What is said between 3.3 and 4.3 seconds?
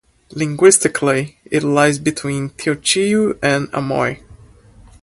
and Amoy.